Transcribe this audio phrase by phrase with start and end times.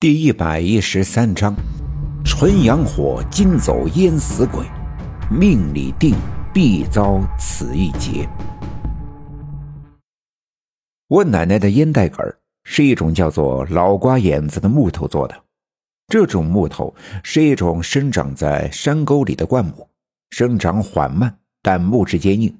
[0.00, 1.52] 第一百一十三章：
[2.24, 4.64] 纯阳火，今走淹死鬼，
[5.28, 6.14] 命里定
[6.54, 8.28] 必遭此一劫。
[11.08, 12.24] 我奶奶的烟袋杆
[12.62, 15.34] 是一种叫做老瓜眼子的木头做的，
[16.06, 16.94] 这种木头
[17.24, 19.88] 是一种生长在山沟里的灌木，
[20.30, 22.56] 生长缓慢，但木质坚硬。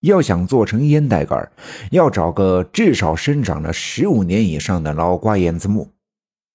[0.00, 1.48] 要想做成烟袋杆，
[1.92, 5.88] 要找个至少生长了十五年以上的老瓜眼子木。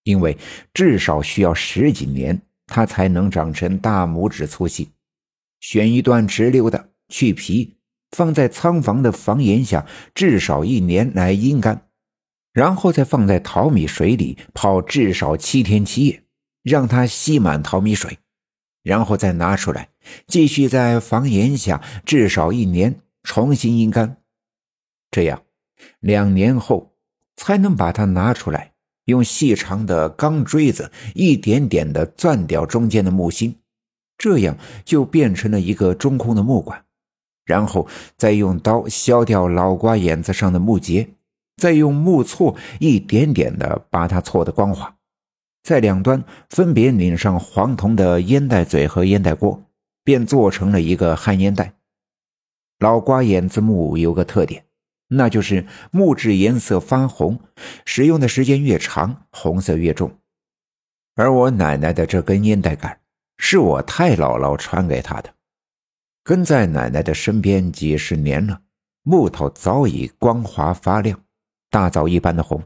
[0.08, 0.38] 因为
[0.74, 4.90] 至少需要十几年，它才能长成大拇指粗细。
[5.60, 7.76] 选一段直溜的，去皮，
[8.12, 9.86] 放在仓房的房檐下，
[10.16, 11.90] 至少一年来阴干，
[12.54, 16.24] 然后再放在淘米水里泡至少七天七夜，
[16.64, 18.18] 让它吸满淘米水，
[18.84, 19.90] 然后再拿出来，
[20.26, 24.22] 继续在房檐下至少一年，重新阴干。
[25.12, 25.44] 这样，
[26.00, 26.96] 两年后
[27.36, 28.72] 才能把它拿出来。
[29.08, 33.56] 用细长的钢锥子一点点地钻掉中间的木芯，
[34.18, 36.84] 这样就变成了一个中空的木管。
[37.46, 41.08] 然后再用刀削掉老瓜眼子上的木节，
[41.56, 44.94] 再用木锉一点点地把它锉得光滑，
[45.64, 49.64] 在两端分别拧上黄铜的烟袋嘴和烟袋锅，
[50.04, 51.74] 便做成了一个旱烟袋。
[52.80, 54.67] 老瓜眼子木有个特点。
[55.10, 57.40] 那就是木质颜色发红，
[57.86, 60.12] 使用的时间越长，红色越重。
[61.16, 63.00] 而我奶奶的这根烟袋杆，
[63.38, 65.34] 是我太姥姥传给她的，
[66.24, 68.62] 跟在奶奶的身边几十年了，
[69.04, 71.20] 木头早已光滑发亮，
[71.72, 72.62] 大枣一般的红。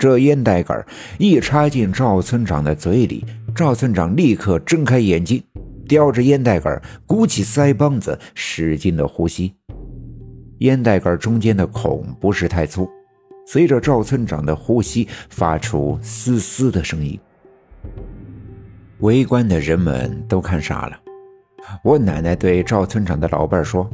[0.00, 0.84] 这烟袋杆
[1.18, 5.44] 一插进赵村长的嘴里，赵村长立刻睁开眼睛，
[5.86, 9.54] 叼着烟袋杆，鼓起腮帮子，使劲的呼吸。
[10.58, 12.88] 烟袋杆中间的孔不是太粗，
[13.46, 17.18] 随着赵村长的呼吸发出嘶嘶的声音。
[19.00, 20.98] 围观的人们都看傻了。
[21.82, 23.90] 我奶奶对赵村长的老伴说：“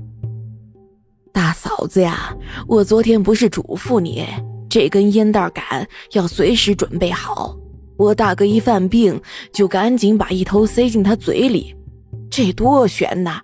[1.33, 2.37] 大嫂子呀，
[2.69, 4.27] 我昨天不是嘱咐你，
[4.69, 5.65] 这根烟袋杆
[6.13, 7.57] 要随时准备好。
[7.97, 9.21] 我大哥一犯病，
[9.53, 11.75] 就赶紧把一头塞进他嘴里，
[12.31, 13.41] 这多悬呐！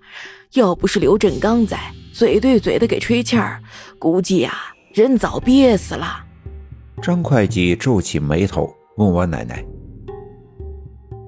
[0.53, 1.79] 要不是刘振刚在。”
[2.17, 3.61] 嘴对嘴的给吹气儿，
[3.99, 4.51] 估计呀
[4.91, 6.25] 人早憋死了。
[6.99, 9.63] 张会计皱起眉头问我奶奶：“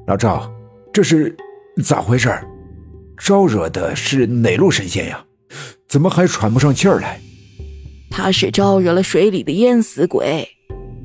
[0.07, 0.51] 老赵，
[0.91, 1.37] 这是
[1.83, 2.35] 咋回事？
[3.19, 5.23] 招惹的是哪路神仙呀？
[5.87, 7.21] 怎么还喘不上气儿来？”
[8.09, 10.49] 他是招惹了水里的淹死鬼，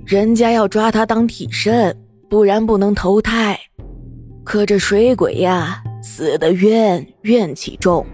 [0.07, 1.95] 人家要抓他当替身，
[2.31, 3.61] 不然不能投胎。
[4.45, 8.07] 可这水鬼呀，死的冤，怨气重。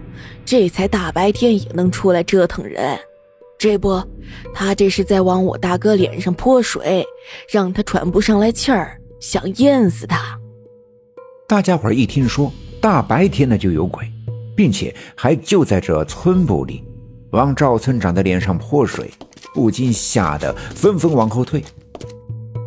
[0.45, 2.99] 这才大白天也能出来折腾人，
[3.57, 4.03] 这不，
[4.53, 7.05] 他这是在往我大哥脸上泼水，
[7.51, 10.37] 让他喘不上来气儿，想淹死他。
[11.47, 14.05] 大家伙一听说大白天的就有鬼，
[14.55, 16.83] 并且还就在这村部里，
[17.31, 19.11] 往赵村长的脸上泼水，
[19.53, 21.63] 不禁吓得纷纷往后退。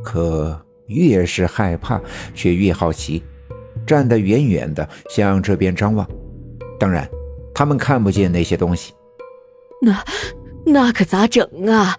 [0.02, 2.00] 可越是害怕，
[2.34, 3.22] 却越好奇，
[3.86, 6.08] 站得远远的向这边张望。
[6.78, 7.08] 当然。
[7.54, 8.92] 他们看不见那些东西，
[9.80, 10.04] 那
[10.66, 11.96] 那可咋整啊？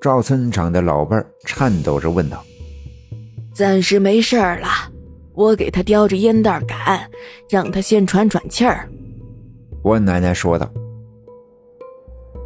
[0.00, 2.44] 赵村长的老伴儿颤抖着问道
[3.54, 4.68] ：“暂时没事儿了，
[5.32, 7.08] 我给他叼着烟袋杆，
[7.48, 8.88] 让他先喘喘气儿。”
[9.82, 10.70] 我奶奶说道。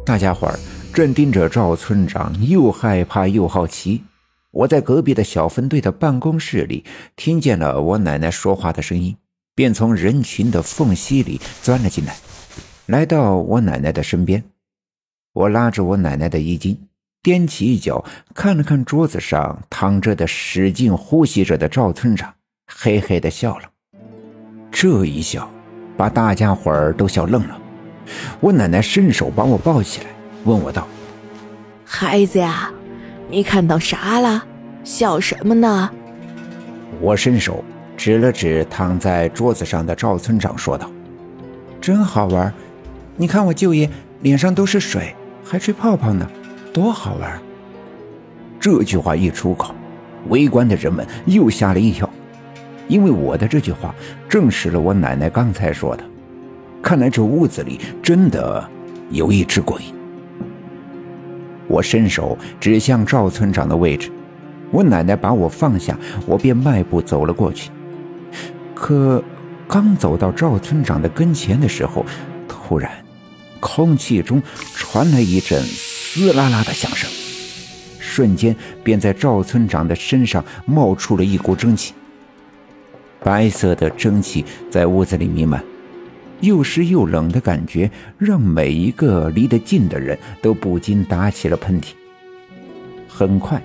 [0.05, 0.57] 大家伙儿
[0.93, 4.01] 正盯着赵村长，又害怕又好奇。
[4.51, 6.83] 我在隔壁的小分队的办公室里
[7.15, 9.15] 听见了我奶奶说话的声音。
[9.59, 12.15] 便从人群的缝隙里钻了进来，
[12.85, 14.41] 来到我奶奶的身边。
[15.33, 16.79] 我拉着我奶奶的衣襟，
[17.23, 22.33] 踮起一脚，看了看桌子上躺着的、使劲呼吸着的赵村长，
[22.73, 23.69] 嘿嘿的笑了。
[24.71, 25.51] 这一笑，
[25.97, 27.61] 把大家伙儿都笑愣了。
[28.39, 30.07] 我奶奶伸手把我抱起来，
[30.45, 30.87] 问我道
[31.83, 32.71] ：“孩子呀，
[33.29, 34.41] 你看到啥了？
[34.85, 35.91] 笑什么呢？”
[37.01, 37.61] 我伸手。
[37.99, 40.89] 指了指躺在桌子上的赵村长，说道
[41.81, 42.51] ：“真好玩，
[43.17, 43.89] 你看我舅爷
[44.21, 45.13] 脸上都是水，
[45.43, 46.25] 还吹泡泡呢，
[46.71, 47.37] 多好玩！”
[48.57, 49.75] 这句话一出口，
[50.29, 52.09] 围观的人们又吓了一跳，
[52.87, 53.93] 因为我的这句话
[54.29, 56.03] 证实了我奶奶刚才说的。
[56.81, 58.65] 看来这屋子里真的
[59.09, 59.75] 有一只鬼。
[61.67, 64.09] 我伸手指向赵村长的位置，
[64.71, 67.69] 我奶奶把我放下，我便迈步走了过去。
[68.79, 69.21] 可
[69.67, 72.05] 刚走到赵村长的跟前的时候，
[72.47, 72.89] 突然，
[73.59, 74.41] 空气中
[74.73, 77.09] 传来一阵嘶啦啦的响声，
[77.99, 81.93] 瞬间便在赵村长的身上冒出了一股蒸汽。
[83.21, 85.61] 白色的蒸汽在屋子里弥漫，
[86.39, 91.87] 又湿又冷的感觉让每一个离得近的人都不禁打起了喷嚏。
[93.09, 93.61] 很快，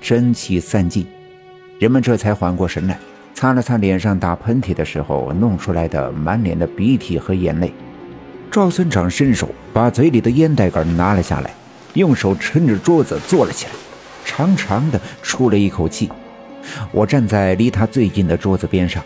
[0.00, 1.04] 蒸汽散尽，
[1.80, 2.96] 人们这才缓过神来，
[3.42, 7.74] 擦了擦脸上打喷嚏的时候弄出来的满脸的鼻涕和眼泪。
[8.52, 11.52] 赵村长伸手把嘴里的烟袋杆拿了下来，
[11.94, 13.72] 用手撑着桌子坐了起来，
[14.24, 16.08] 长长的出了一口气。
[16.92, 19.02] 我站在离他最近的桌子边上，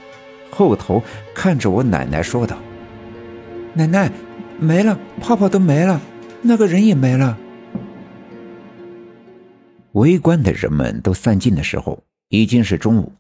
[0.50, 1.02] 后头
[1.34, 2.58] 看着我奶奶说道
[3.72, 4.12] ：“奶奶，
[4.60, 5.98] 没了，泡泡都没了，
[6.42, 7.38] 那个人也没了。”
[9.92, 13.10] 围观的人们都散尽的时候，已经是中午，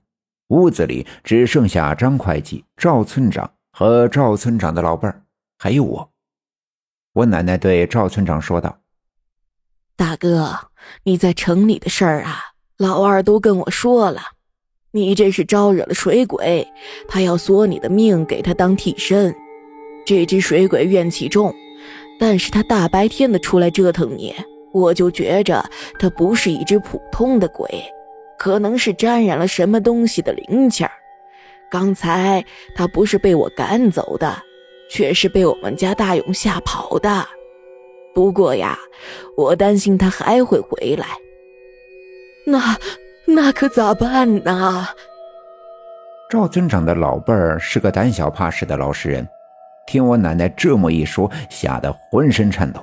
[0.48, 5.22] 屋子里只剩下张会计、赵村长和赵村长的老伴儿，
[5.58, 6.10] 还有我。
[7.14, 8.78] 我奶奶对赵村长说道
[9.96, 10.54] ：“大哥，
[11.02, 12.36] 你在城里的事儿啊，
[12.76, 14.20] 老二都跟我说了。
[14.92, 16.66] 你这是招惹了水鬼，
[17.08, 19.34] 他要索你的命，给他当替身。
[20.06, 21.52] 这只水鬼怨气重，
[22.20, 24.34] 但是他大白天的出来折腾你，
[24.72, 27.68] 我就觉着他不是一只普通的鬼，
[28.46, 30.92] 可能是沾染了什么东西的灵气儿。
[31.68, 32.44] 刚才
[32.76, 34.32] 他不是被我赶走的。”
[34.88, 37.26] 却是被我们家大勇吓跑的。
[38.14, 38.78] 不过呀，
[39.36, 41.08] 我担心他还会回来。
[42.46, 42.78] 那
[43.26, 44.86] 那可咋办呢？
[46.30, 49.26] 赵村长的老伴儿是个胆小怕事的老实人，
[49.88, 52.80] 听我奶奶这么一说，吓得浑身颤抖。